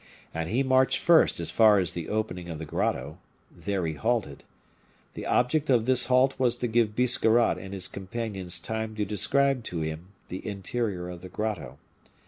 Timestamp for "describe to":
9.05-9.81